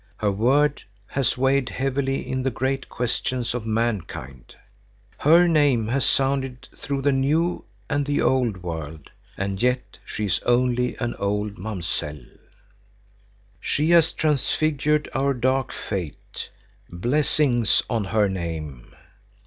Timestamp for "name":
5.47-5.89, 18.27-18.95